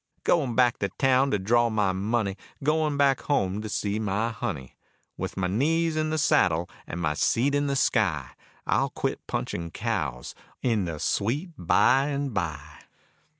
Goin' 0.23 0.55
back 0.55 0.79
to 0.79 0.89
town 0.97 1.29
to 1.29 1.37
draw 1.37 1.69
my 1.69 1.91
money, 1.91 2.35
Goin' 2.63 2.97
back 2.97 3.21
home 3.21 3.61
to 3.61 3.69
see 3.69 3.99
my 3.99 4.31
honey. 4.31 4.75
With 5.15 5.37
my 5.37 5.45
knees 5.45 5.95
in 5.95 6.09
the 6.09 6.17
saddle 6.17 6.67
and 6.87 6.99
my 6.99 7.13
seat 7.13 7.53
in 7.53 7.67
the 7.67 7.75
sky, 7.75 8.31
I'll 8.65 8.89
quit 8.89 9.19
punching 9.27 9.69
cows 9.69 10.33
in 10.63 10.85
the 10.85 10.97
sweet 10.99 11.51
by 11.55 12.07
and 12.07 12.33
by. 12.33 12.79